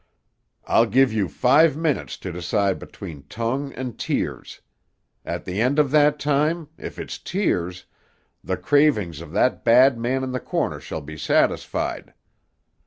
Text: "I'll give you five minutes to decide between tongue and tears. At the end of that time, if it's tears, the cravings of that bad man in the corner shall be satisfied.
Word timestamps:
"I'll 0.65 0.87
give 0.87 1.13
you 1.13 1.27
five 1.27 1.77
minutes 1.77 2.17
to 2.25 2.31
decide 2.31 2.79
between 2.79 3.25
tongue 3.29 3.71
and 3.73 3.99
tears. 3.99 4.59
At 5.23 5.45
the 5.45 5.61
end 5.61 5.77
of 5.77 5.91
that 5.91 6.17
time, 6.17 6.69
if 6.75 6.97
it's 6.97 7.19
tears, 7.19 7.85
the 8.43 8.57
cravings 8.57 9.21
of 9.21 9.31
that 9.33 9.63
bad 9.63 9.99
man 9.99 10.23
in 10.23 10.31
the 10.31 10.39
corner 10.39 10.79
shall 10.79 11.01
be 11.01 11.19
satisfied. 11.19 12.15